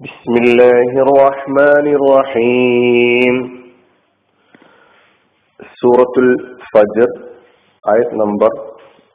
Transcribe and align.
بسم 0.00 0.32
الله 0.36 0.90
الرحمن 1.04 1.86
الرحيم 1.94 3.36
സൂറത്തുൽ 5.80 6.28
ഫജർ 6.70 7.10
ആയത് 7.84 8.12
നമ്പർ 8.22 8.52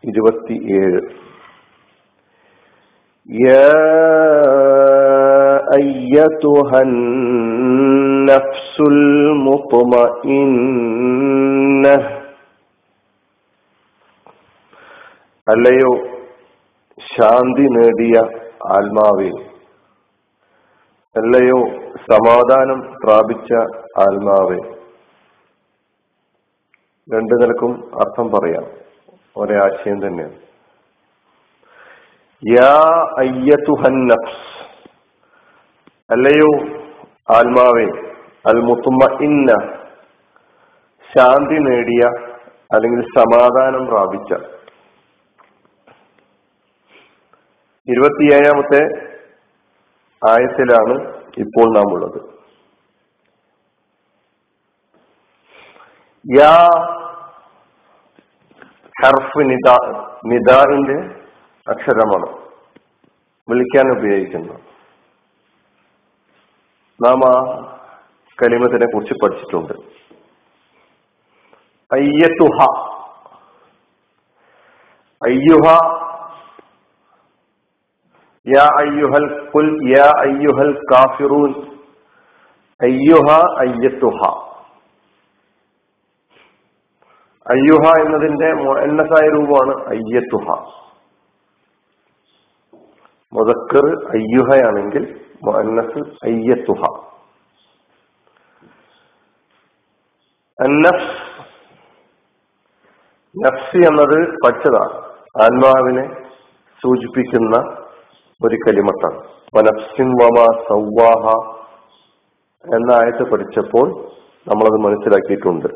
ഇരുപത്തിയേഴ് 0.03 1.01
يا 3.29 3.75
أيتها 5.76 6.79
النفس 6.81 8.76
المطمئنة 10.26 11.96
അല്ലയോ 15.47 15.92
ശാന്തി 16.99 17.66
നേടിയ 17.73 18.16
ആത്മാവേ 18.76 19.31
അല്ലയോ 21.16 21.59
സമാധാനം 22.10 22.96
പ്രാപിച്ച 23.05 23.55
ആത്മാവേ? 24.01 24.59
രണ്ടു 27.14 27.34
നിലക്കും 27.34 27.91
അർത്ഥം 28.01 28.30
പറയാം. 28.30 28.64
ഒരേ 29.37 29.56
ആശയം 29.56 30.06
തന്നെയാണ്. 30.06 30.37
യാ 32.52 32.73
അല്ലയോ 36.10 36.52
ആത്മാവേ 37.37 38.10
അൽ 38.46 38.60
മുത്തുമ്മ 38.60 39.23
ഇന്ന 39.23 39.52
ശാന്തി 41.16 41.59
നേടിയ 41.59 42.06
അല്ലെങ്കിൽ 42.74 43.04
സമാധാനം 43.18 43.87
പ്രാപിച്ച. 43.87 44.32
ഇരുപത്തിയേഴാമത്തെ 47.88 49.09
ആയത്തിലാണ് 50.23 50.95
ഇപ്പോൾ 51.38 51.66
നാം 51.77 51.88
ഉള്ളത് 51.92 52.19
യാ 56.24 56.54
ഹർഫ് 59.02 59.43
നിദാ 59.51 59.77
നിദാഇന്റെ 60.27 60.96
അക്ഷരമാണ് 61.66 62.29
വിളിക്കാൻ 63.49 63.87
ഉപയോഗിക്കുന്നത് 63.99 64.61
നാം 67.01 67.21
ആ 67.29 67.34
കലിമത്തിനെ 68.39 68.87
കുറിച്ച് 68.87 69.15
പഠിച്ചിട്ടുണ്ട്. 69.15 69.73
അയ്യത്തുഹ 71.91 72.59
അയ്യുഹ 75.23 75.67
അയ്യുഹ 87.47 87.85
എന്നതിന്റെ 88.03 88.49
മുഅന്നസായ 88.55 89.29
രൂപമാണ് 89.29 89.73
അയ്യത്തുഹ. 89.89 90.47
മുതക്കർ 93.33 93.87
അയ്യുഹയാണെങ്കിൽ 94.11 95.05
മുഅന്നസ് 95.45 95.99
അയ്യത്തുഹ. 96.25 96.83
അന്നഫ്സ് 100.59 101.19
നഫ്സി 103.37 103.79
എന്നത് 103.79 104.47
പച്ചതാണ്. 104.47 104.97
ആത്മാവിനെ 105.43 106.05
സൂചിപ്പിക്കുന്ന 106.83 107.80
ഒരു 108.47 108.57
കലിമത്താണ്. 108.57 109.19
വനഫ്സിൻ 109.57 110.09
എന്ന 112.75 112.91
ആയത്ത് 112.93 113.31
പഠിച്ചപ്പോൾ 113.31 113.87
നമ്മളത് 114.49 114.81
മനസ്സിലാക്കിയിട്ടുണ്ട്. 114.81 115.67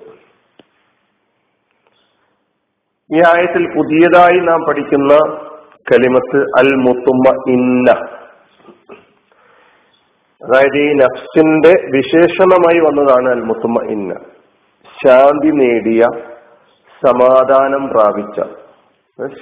ഈ 3.14 3.19
ആയത്തിൽ 3.19 3.63
പുതിയതായി 3.77 4.41
നാം 4.41 4.61
പഠിക്കുന്ന 4.69 5.14
കലിമത്ത് 5.92 6.39
അൽ 6.58 6.74
മുത്തുമ്മ 6.74 7.51
ഇന്ന 7.51 7.91
അതായത് 10.45 10.79
ഈ 10.79 10.95
നഫ്സിന്റെ 10.95 11.73
വിശേഷണമായി 11.97 12.80
വന്നതാണ് 12.80 13.29
അൽ 13.29 13.42
മുത്തുമ്മ 13.42 13.83
ഇന്ന 13.91 14.14
ശാന്തി 15.05 15.51
നേടിയ 15.51 16.03
സമാധാനം 17.07 17.89
പ്രാപിച്ച. 17.89 18.41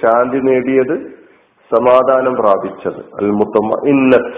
ശാന്തി 0.01 0.37
നേടിയത് 0.37 1.22
സമാധാനം 1.73 2.33
പ്രാപിച്ചത്. 2.35 2.99
അൽ 3.19 3.29
മുത്തമ്മ 3.39 3.73
ഇന്നത്ത് 3.87 4.31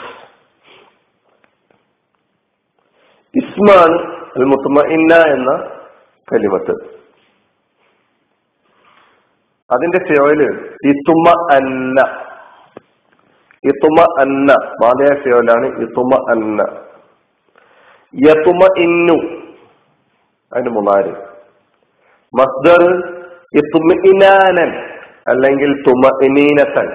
ഇസ്മാണ് 3.39 3.97
അൽ 4.35 4.45
ഇന്ന 4.91 5.15
എന്ന 5.33 5.51
കലിമത്ത്. 6.31 6.75
അതിന്റെ 9.69 9.99
ഫിയോയിൽ 10.07 10.41
ഇത്തുമ 10.91 11.27
അന്ന 11.55 12.01
ഇത്തുമ 13.63 13.99
അന്ന 14.21 14.53
മാതയ 14.81 15.11
ഫിയോയിലാണ് 15.23 15.67
ഇത്തുമ 15.83 16.11
അന്ന 16.31 16.61
യത്തുമ 18.13 18.61
ഇന്നു 18.77 19.17
അതിന്റെ 20.51 20.71
മൂന്നാൽ. 20.71 21.07
മസ്ദർ 22.33 22.83
ഇത്തുമ 23.59 23.89
ഇനാനൻ 24.09 24.71
അല്ലെങ്കിൽ 25.31 25.71
തുമ 25.87 26.03
ഇനീനത്തൻ 26.23 26.87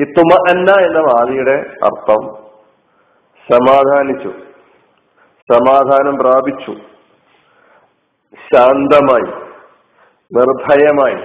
ഇത്തുമ 0.00 0.50
അന്ന 0.50 0.70
എന്ന 0.80 0.98
വാദിയുടെ 0.98 1.66
അർത്ഥം 1.84 2.36
സമാധാനിച്ചു. 3.50 4.28
സമാധാനം 5.52 6.16
പ്രാപിച്ചു. 6.16 6.72
ശാന്തമായി 8.54 9.32
നിർഭയമായി 10.38 11.22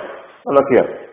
എന്നൊക്കെയാണ്. 0.47 1.05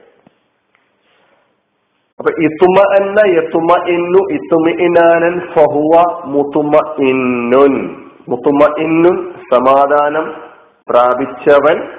അപ്പൊ 2.19 2.43
ഇത്തുമ 2.43 2.95
അന്ന 3.01 3.43
എത്തുമ 3.43 3.85
ഇന്നു 3.89 4.33
ഇത്തുമ 4.33 4.69
ഇനാനൻ 4.81 5.41
ഫഹുവ 5.41 6.23
മുത്തുമ 6.25 6.95
ഇന്നുൻ 7.09 8.05
മുത്തുമ 8.29 8.79
ഇന്നുൻ 8.79 9.35
സമാധാനം 9.53 10.43
പ്രാപിച്ചവൻ 10.91 11.91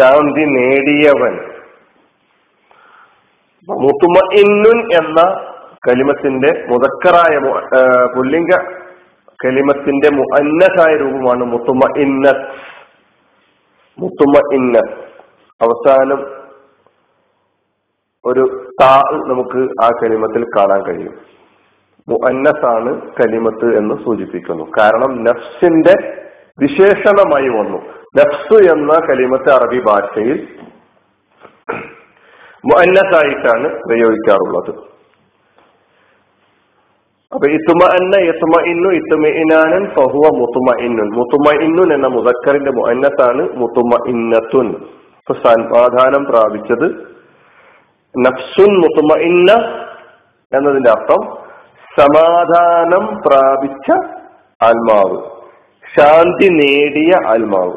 ശാന്തി 0.00 0.44
നേടിയവൻ. 0.44 1.53
മുത്തുമ 3.68 4.16
ഇന്നുൻ 4.40 4.78
എന്ന 4.94 5.20
കലിമത്തിന്റെ 5.88 6.50
മുതക്കറായ 6.70 7.34
പുല്ലിംഗ 8.16 8.52
കലിമത്തിന്റെ 9.44 10.08
മുഅന്നസായ 10.10 10.92
രൂപമാണ് 10.96 11.44
മുത്തുമ 11.44 11.80
ഇന്ന 11.96 12.28
മുത്തുമ 13.98 14.34
ഇന്ന 14.54 14.78
അവസാനം 15.60 16.20
ഒരു 18.24 18.44
താ 18.82 18.92
നമുക്ക് 19.30 19.60
ആ 19.84 19.88
കലിമത്തിൽ 20.02 20.44
കാണാൻ 20.56 20.80
കഴിയും. 20.82 21.14
മുഅന്നസാണ് 22.08 22.90
കലിമത്ത് 23.18 23.68
എന്ന് 23.78 23.94
സൂചിപ്പിക്കുന്നു. 24.04 24.64
കാരണം 24.78 25.10
നഫ്സിന്റെ 25.24 25.94
വിശേഷണമായി 26.60 27.48
വന്നു. 27.48 27.78
നഫ്സ് 28.18 28.58
എന്ന 28.72 28.92
കലിമത്ത് 29.10 29.50
അറബി 29.52 29.80
ഭാഷയിൽ 29.86 30.38
മുഅന്നസായിട്ടാണ് 32.64 33.68
പ്രയോഗിക്കാറുള്ളത്. 33.84 34.72
അപ്പൊ 37.32 37.46
ഇത്തുമ 37.56 37.82
അന്ന 37.96 38.16
ഇത്തുമ 38.30 38.54
ഇന്നു 38.72 38.90
ഇത്തുമ 38.98 39.30
ഇനാനൻ 39.42 39.84
ഫഹുവ 39.94 40.24
മുത്തുമ 40.40 40.68
ഇന്നുൻ 40.86 41.08
മുത്തുമ 41.18 41.46
ഇന്നുൻ 41.66 41.88
എന്ന 41.92 42.08
മുതക്കറിന്റെ 42.08 42.72
മുഅന്നസാണ് 42.78 43.42
മുത്തുമ 43.60 43.90
ഇന്നത്തുൻ 44.12 44.68
ഇപ്പൊ 45.18 45.34
സമാധാനം 45.46 46.22
പ്രാപിച്ചത് 46.30 46.86
നഫ്സുൻ 48.14 48.72
മുത്തുമ 48.82 49.16
ഇന്ന 49.28 49.50
എന്നതിന്റെ 50.52 50.90
അർത്ഥം 50.90 51.22
സമാധാനം 51.98 53.04
പ്രാപിച്ച 53.26 53.88
ആത്മാവ്. 54.60 55.18
ശാന്തി 55.84 56.48
നേടിയ 56.60 57.12
ആത്മാവ്. 57.32 57.76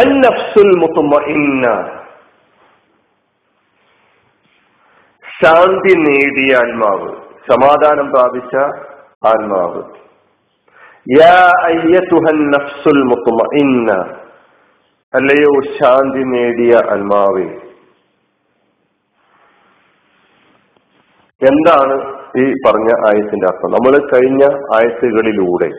അൻ 0.00 0.08
നഫ്സുൽ 0.24 0.70
മുത്തുമ 0.82 1.20
ഇന്ന 1.34 1.66
ശാന്തി 5.44 5.94
നേടിയ 5.94 6.56
ആത്മാവ്. 6.56 7.16
സമാധാനം 7.50 8.10
പ്രാപിച്ച 8.10 8.56
ആത്മാവ്. 9.26 9.82
നഫ്സുൽ 12.50 13.04
അല്ലയോ 15.14 15.76
ശാന്തി 15.80 16.18
നേടിയ 16.18 16.76
ആത്മാവേ. 16.76 17.44
എന്താണ് 21.48 21.94
ഈ 22.38 22.52
പറഞ്ഞ 22.66 22.88
ആയത്തിന്റെ 23.08 23.46
അർത്ഥം? 23.46 23.70
നമ്മൾ 23.70 24.14
കഴിഞ്ഞ 24.14 24.44
ആയത്തുകളിലൂടെ 24.74 25.70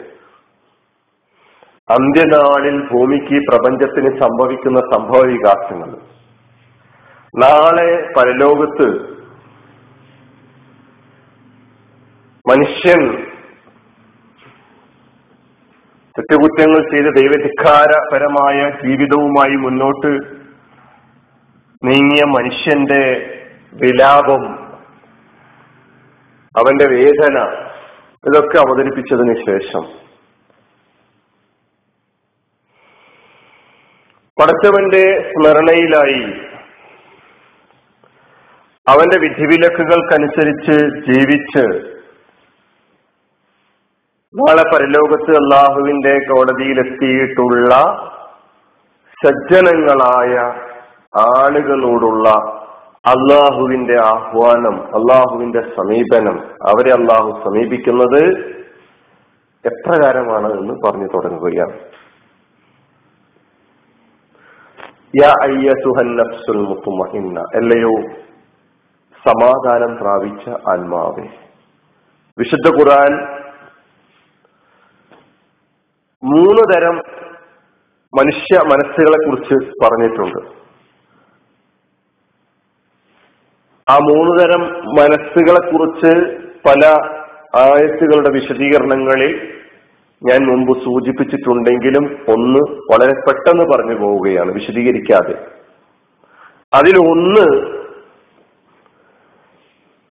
അന്ത്യനാളിൽ 1.89 2.88
ഭൂമിക്ക് 2.91 3.41
പ്രപഞ്ചത്തിന് 3.50 4.19
സംഭവിക്കുന്ന 4.19 4.79
സംഭവ 4.79 5.25
വികാസങ്ങൾ 5.25 5.91
നാളെ 7.38 8.13
പരലോകത്ത് 8.17 9.14
മനുഷ്യൻ 12.47 13.01
തെറ്റുകുറ്റങ്ങൾ 16.15 16.81
ചെയ്ത് 16.92 17.15
ദൈവധിക്കാരപരമായ 17.15 18.69
ജീവിതവുമായി 18.86 19.56
മുന്നോട്ട് 19.56 20.12
നീങ്ങിയ 21.86 22.24
മനുഷ്യന്റെ 22.24 23.03
വിലാപം 23.74 24.44
അവന്റെ 26.56 26.86
വേദന 26.86 27.38
ഇതൊക്കെ 28.24 28.57
അവതരിപ്പിച്ചതിന് 28.57 29.36
ശേഷം. 29.36 29.83
പടച്ചവന്റെ 34.38 35.31
സ്മരണയിലായി 35.31 36.24
അവന്റെ 38.88 39.18
വിധിവിലക്കുകൾക്കനുസരിച്ച് 39.18 41.06
ജീവിച്ച് 41.12 41.94
നാളെ 44.36 44.64
പരലോകത്ത് 44.64 45.32
അള്ളാഹുവിന്റെ 45.32 46.18
കോടതിയിലെത്തിയിട്ടുള്ള 46.18 47.76
സജ്ജനങ്ങളായ 49.26 50.38
ആളുകളോടുള്ള 51.40 52.30
അള്ളാഹുവിന്റെ 53.06 53.98
ആഹ്വാനം 54.02 54.96
അള്ളാഹുവിന്റെ 54.96 55.62
സമീപനം 55.62 56.40
അവരെ 56.46 56.94
അള്ളാഹു 56.94 57.42
സമീപിക്കുന്നത് 57.46 58.24
എപ്രകാരമാണ് 59.66 60.54
എന്ന് 60.54 60.74
പറഞ്ഞു 60.86 61.08
തുടങ്ങുകയാണ്. 61.08 61.80
അല്ലയോ 67.56 68.02
സമാധാനം 69.28 69.98
പ്രാപിച്ച 69.98 70.50
ആത്മാവേ. 70.50 71.28
വിശുദ്ധ 72.40 72.78
ഖുർആൻ 72.78 73.35
മൂന്ന് 76.25 76.63
തരം 76.74 76.95
മനുഷ്യ 78.18 78.60
മനസ്സുകളെ 78.66 79.18
കുറിച്ച് 79.25 79.56
പറഞ്ഞിട്ടുണ്ട്. 79.83 80.39
ആ 83.89 83.98
മൂന്ന് 83.98 84.31
തരം 84.42 84.63
മനസ്സുകളെ 85.00 85.62
കുറിച്ച് 85.72 86.13
പല 86.66 86.86
ആയത്തുകളുടെ 87.56 88.30
വിശദീകരണങ്ങളിൽ 88.30 89.33
ഞാൻ 90.24 90.42
മുമ്പ് 90.48 90.80
സൂചിപ്പിച്ചിട്ടുണ്ടെങ്കിലും 90.80 92.06
ഒന്ന് 92.27 92.62
വളരെ 92.92 93.13
പെട്ടെന്ന് 93.27 93.63
പറഞ്ഞു 93.63 93.95
പോവുകയാണ് 93.95 94.51
വിശദീകരിക്കാതെ. 94.51 95.36
അതിലൊന്ന് 96.74 97.45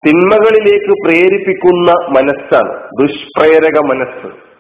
തിന്മകളിലേക്ക് 0.07 0.95
പ്രേരിപ്പിക്കുന്ന 1.05 1.91
മനസ്സാണ് 2.09 2.73
ദുഷ്പ്രേരക 3.01 3.79
മനസ്സ്. 3.85 4.52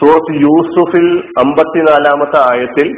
സൂറത്ത് 0.00 0.34
യൂസുഫിൽ 0.34 1.30
അമ്പത്തിനാലാമത്തെ 1.38 2.38
ആയത്തിൽ 2.50 2.88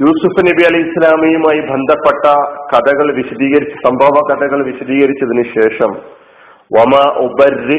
യൂസുഫ് 0.00 0.46
നബി 0.46 0.62
അലി 0.66 0.78
ഇസ്ലാമിയുമായി 0.78 1.60
ബന്ധപ്പെട്ട 1.60 2.34
കഥകൾ 2.74 3.12
വിശദീകരിച്ച് 3.12 3.76
സംഭവ 3.88 4.20
കഥകൾ 4.30 4.64
വിശദീകരിച്ചതിന് 4.64 5.44
ശേഷം 5.44 5.92
വമ 6.72 7.08
ഉബരി 7.16 7.78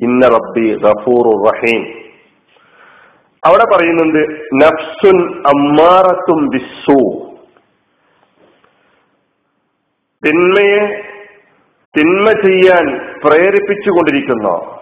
ഇന്ന 0.00 0.26
റബ്ബി 0.26 0.76
ഗഫൂറു 0.76 1.48
റഹീം. 1.48 1.82
അവിടെ 3.46 3.64
പറയുന്നുണ്ട് 3.74 4.18
നഫ്സുൻ 4.54 5.34
അമ്മാറത്തും 5.46 6.48
ബിസ്സു 6.48 7.31
തിന്മയെ 10.26 11.02
തിന്മ 11.98 12.32
ചെയ്യാൻ 12.32 13.14
പ്രേരിപ്പിച്ചുകൊണ്ടിരിക്കുന്ന. 13.24 14.78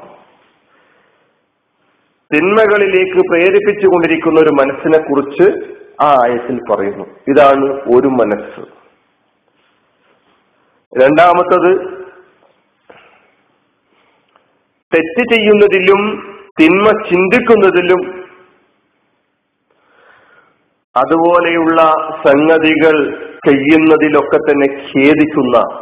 തിന്മകളിലേക്ക് 2.34 3.28
പ്രേരിപ്പിച്ചുകൊണ്ടിരിക്കുന്ന 3.28 4.40
ഒരു 4.40 4.50
മനസ്സിനെ 4.50 4.98
കുറിച്ച് 4.98 5.74
ആ 6.02 6.10
ആയത്തിൽ 6.10 6.58
പറയുന്നു. 6.70 7.04
ഇതാണ് 7.28 7.64
ഒരു 7.68 8.08
മനസ്സ്. 8.08 8.60
രണ്ടാമത്തത് 11.02 12.00
തെറ്റ് 14.94 15.34
ചെയ്യുന്നതിലും 15.34 16.30
തിന്മ 16.60 16.90
ചിന്തിക്കുന്നതിലും 17.10 18.28
അതുപോലെയുള്ള 20.96 21.82
സംഗതികൾ 22.26 23.26
ചെയ്യുന്നതിലൊക്കെ 23.48 24.36
തന്നെ 24.36 24.66
ഖേദിക്കുന്ന. 24.66 25.80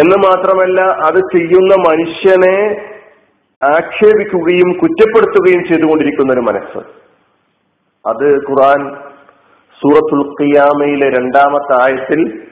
എന്ന് 0.00 0.16
മാത്രമല്ല 0.16 0.80
അത് 0.80 1.16
ചെയ്യുന്ന 1.16 1.74
മനുഷ്യനെ 1.88 2.88
ആക്ഷേപിക്കുകയും 3.64 4.72
കുറ്റപ്പെടുത്തുകയും 4.72 5.64
ചെയ്തുകൊണ്ടിരിക്കുന്ന 5.64 6.32
ഒരു 6.32 6.40
മനസ്സ്. 6.40 6.78
അത് 8.08 8.36
ഖുറാൻ 8.50 8.96
സൂറത്തുൽ 9.80 10.42
ഖിയാമയിലെ 10.42 11.08
രണ്ടാമത്തെ 11.10 11.82
ആയത്തിൽ 11.82 12.46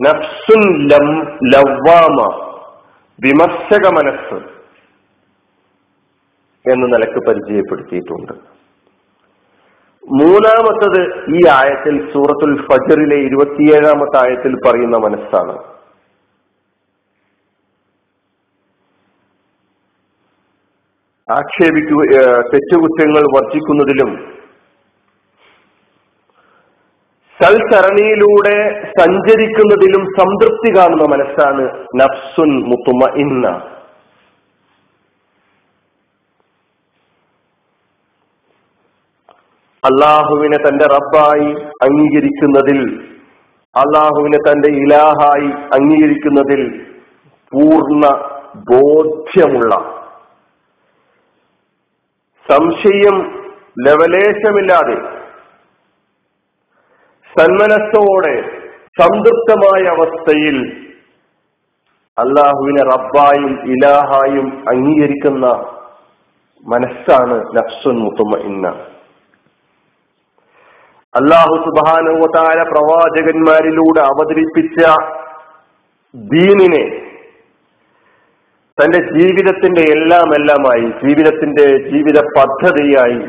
നഫ്സുൻ 0.00 0.88
ലവ്വാമ 1.54 2.44
വിമർശക 3.24 3.88
മനസ്സ് 3.92 4.34
എന്ന 6.72 6.86
നിലയ്ക്ക് 6.86 7.26
പരിചയപ്പെടുത്തിയിട്ടുണ്ട്. 7.26 8.57
മൂന്നാമത്തത് 10.08 11.00
ഈ 11.28 11.40
ആയത്തിൽ 11.48 12.10
സൂറത്തുൽ 12.12 12.52
ഫജറിലെ 12.68 13.16
ഇരുപത്തിയേഴാമത്തെ 13.16 14.18
ആയത്തിൽ 14.18 14.52
പറയുന്ന 14.66 14.96
മനസ്സാണ്. 14.96 15.54
ആക്ഷേപിക്കുക 21.28 22.02
തെറ്റുകുറ്റങ്ങൾ 22.52 23.24
വർജിക്കുന്നതിലും 23.36 24.10
സൽസരണിയിലൂടെ 27.40 28.56
സഞ്ചരിക്കുന്നതിലും 29.00 30.04
സംതൃപ്തി 30.18 30.70
കാണുന്ന 30.76 31.04
മനസ്സാണ് 31.14 31.64
നഫ്സുൻ 31.96 32.52
മുത്തുമ 32.70 33.10
ഇന്ന 33.16 33.46
അള്ളാഹുവിനെ 39.82 40.58
തന്റെ 40.58 40.86
റബ്ബായി 40.86 41.48
അംഗീകരിക്കുന്നതിൽ 41.82 42.80
അള്ളാഹുവിനെ 43.74 44.38
തന്റെ 44.38 44.68
ഇലാഹായി 44.78 45.48
അംഗീകരിക്കുന്നതിൽ 45.72 46.62
പൂർണ 47.52 48.04
ബോധ്യമുള്ള 48.68 49.72
സംശയം 52.46 53.16
ലവലേശമില്ലാതെ 53.86 54.98
സന്മനസ്സോടെ 57.36 58.34
സംതൃപ്തമായ 58.98 59.82
അവസ്ഥയിൽ 59.88 60.56
അള്ളാഹുവിനെ 62.16 62.84
റബ്ബായും 62.84 63.52
ഇലാഹായും 63.66 64.46
അംഗീകരിക്കുന്ന 64.68 65.46
മനസ്സാണ് 66.66 67.36
നഫ്സുൻ 67.56 67.96
മുത്തുമ 67.96 68.38
ഇന്ന 68.44 68.66
അള്ളാഹു 71.14 71.54
സുബാനുവതാര 71.64 72.58
പ്രവാചകന്മാരിലൂടെ 72.70 74.00
അവതരിപ്പിച്ച 74.04 74.78
ദീനിനെ 76.14 76.84
തന്റെ 78.78 79.00
ജീവിതത്തിന്റെ 79.14 79.82
എല്ലാം 79.88 80.28
എല്ലാമായി 80.34 80.86
ജീവിതത്തിന്റെ 81.02 81.66
ജീവിത 81.86 82.18
പദ്ധതിയായി 82.36 83.20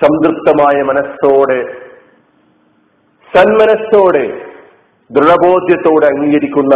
സംതൃപ്തമായ 0.00 0.76
മനസ്സോടെ 0.82 1.60
സന്മനസ്സോടെ 3.32 4.24
ദൃഢബോധ്യത്തോടെ 5.10 6.06
അംഗീകരിക്കുന്ന 6.06 6.74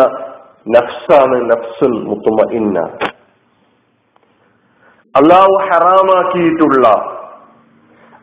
നഫ്സാണ് 0.66 1.37
നഫ്സുൽ 1.50 1.95
മുത്തുമ 2.05 2.45
ഇന്ന 2.52 2.78
അള്ളാഹു 5.14 5.55
ഹറാമാക്കിയിട്ടുള്ള 5.66 6.87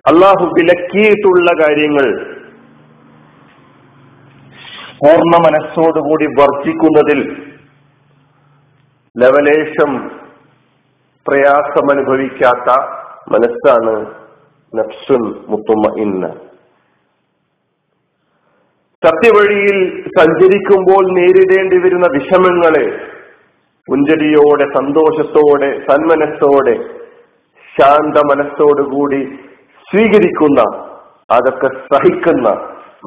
അള്ളാഹു 0.05 0.45
വിലക്കിയിട്ടുള്ള 0.53 1.49
കാര്യങ്ങൾ 1.59 2.07
പൂർണ 4.97 5.33
മനസ്സോടുകൂടി 5.45 6.27
വർജിക്കുന്നതിൽ 6.39 7.19
ലവലേശം 9.15 9.91
പ്രയാസമനുഭവിക്കാത്ത 11.25 12.69
മനസ്സാണ് 13.29 13.93
നഫ്സുൻ 14.73 15.23
മുത്തുമ 15.49 15.91
ഇന്ന് 16.01 16.31
സത്യവഴിയിൽ 19.03 19.77
സഞ്ചരിക്കുമ്പോൾ 20.19 21.03
നേരിടേണ്ടി 21.13 21.77
വരുന്ന 21.77 22.07
വിഷമങ്ങളെ 22.13 22.85
പുഞ്ചരിയോടെ 23.87 24.65
സന്തോഷത്തോടെ 24.73 25.69
സന്മനസ്സോടെ 25.87 26.75
ശാന്ത 27.75 28.17
മനസ്സോടുകൂടി 28.29 29.21
സ്വീകരിക്കുന്ന 29.89 30.61
അതൊക്കെ 31.31 31.67
സഹിക്കുന്ന 31.93 32.49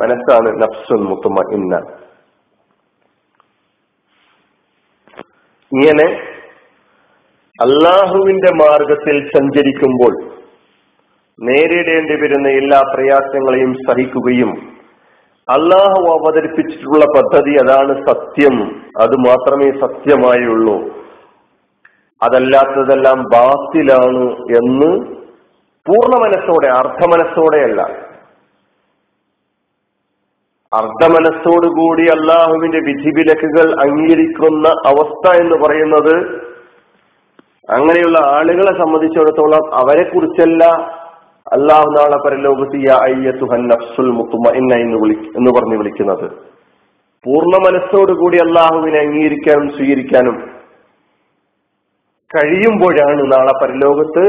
മനസ്സാണ് 0.03 0.63
നഫ്സുൻ 0.63 1.01
മുത്തുമ 1.05 1.37
ഇന്ന 1.53 1.77
ഇങ്ങനെ 5.73 6.09
അള്ളാഹുവിന്റെ 7.63 8.51
മാർഗത്തിൽ 8.55 9.29
സഞ്ചരിക്കുമ്പോൾ 9.37 10.15
നേരിടേണ്ടി 11.43 12.23
വരുന്ന 12.23 12.49
എല്ലാ 12.49 12.81
പ്രയാസങ്ങളെയും 12.95 13.75
സഹിക്കുകയും 13.75 14.77
അള്ളാഹു 15.49 16.19
അവതരിപ്പിച്ചിട്ടുള്ള 16.19 17.05
പദ്ധതി 17.17 17.55
അതാണ് 17.55 18.07
സത്യം. 18.07 18.57
അത് 19.01 19.17
മാത്രമേ 19.17 19.71
സത്യമായുള്ളൂ. 19.81 20.77
അതല്ലാത്തതെല്ലാം 22.23 23.23
ബാത്തിലാണ് 23.23 24.25
എന്ന് 24.57 25.17
പൂർണ 25.89 26.15
മനസ്സോടെ 26.23 26.69
അർദ്ധ 26.69 27.03
മനസ്സോടെയല്ല 27.07 27.81
അർദ്ധമനസ്സോടെയല്ല. 27.81 27.83
അർദ്ധമനസ്സോടുകൂടി 30.73 32.05
അള്ളാഹുവിന്റെ 32.11 32.79
വിധിവിലക്കുകൾ 32.79 33.67
അംഗീകരിക്കുന്ന 33.81 34.69
അവസ്ഥ 34.69 35.25
എന്ന് 35.43 35.57
പറയുന്നത് 35.65 36.15
അങ്ങനെയുള്ള 37.73 38.19
ആളുകളെ 38.19 38.73
സംബന്ധിച്ചിടത്തോളം 38.79 39.65
അവരെ 39.75 40.05
കുറിച്ചല്ല 40.09 40.65
അള്ളാഹു 41.47 41.89
നാളെ 41.91 42.19
പരലോകത്തിയ 42.27 42.89
അയ്യത്തുഹൻ 43.03 43.67
നഫ്സുൽ 43.67 44.11
മുത്തുമ 44.11 44.53
എന്ന് 44.57 44.99
വിളി 45.03 45.17
എന്ന് 45.37 45.51
പറഞ്ഞ് 45.59 45.77
വിളിക്കുന്നത്. 45.77 46.27
പൂർണ 47.25 47.55
മനസ്സോടുകൂടി 47.67 48.37
അള്ളാഹുവിനെ 48.37 48.99
അംഗീകരിക്കാനും 48.99 49.69
സ്വീകരിക്കാനും 49.77 50.37
കഴിയുമ്പോഴാണ് 52.31 53.33
നാളെ 53.33 53.55
പരലോകത്ത് 53.63 54.25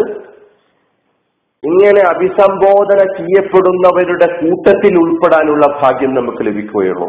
ഇങ്ങനെ 1.65 2.01
അഭിസംബോധന 2.09 2.97
ചെയ്യപ്പെടുന്നവരുടെ 3.17 4.27
കൂട്ടത്തിൽ 4.41 4.97
ഉൾപ്പെടാനുള്ള 4.97 5.65
ഭാഗ്യം 5.81 6.13
നമുക്ക് 6.13 6.45
ലഭിക്കുകയുള്ളൂ. 6.45 7.07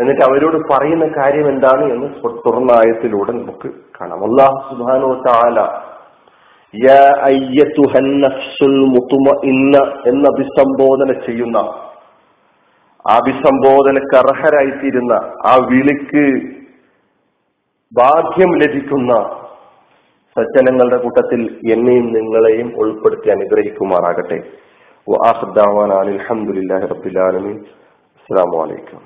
എന്നിട്ട് 0.00 0.22
അവരോട് 0.22 0.56
പറയുന്ന 0.72 1.06
കാര്യം 1.18 1.48
എന്താണ് 1.48 1.92
എന്ന് 1.92 2.08
തുറന്നായത്തിലൂടെ 2.46 3.32
നമുക്ക് 3.32 3.70
കാണാം. 4.00 4.24
അള്ളാഹു 4.24 4.74
സുബാനോ 4.74 5.14
താല 5.14 5.60
എന്ന് 10.10 10.28
അഭിസംബോധന 10.28 11.12
ചെയ്യുന്ന 11.26 11.58
അഭിസംബോധനക്ക് 13.10 14.16
അർഹരായിത്തീരുന്ന 14.16 15.12
ആ 15.46 15.56
വിളിക്ക് 15.70 16.26
ഭാഗ്യം 17.92 18.52
ലഭിക്കുന്ന 18.58 19.41
സജ്ജനങ്ങളുടെ 20.36 20.96
കൂട്ടത്തിൽ 20.96 21.40
എന്നെയും 21.72 22.12
നിങ്ങളെയും 22.12 22.68
ഉൾപ്പെടുത്തി 22.76 23.30
അനുഗ്രഹിക്കുമാറാകട്ടെ. 23.30 24.38
അലഹമുല്ലാ 25.92 26.76
റബുലാലമീൻ 26.86 27.56
അസ്സാം 28.18 28.50
വലൈക്കും 28.58 29.00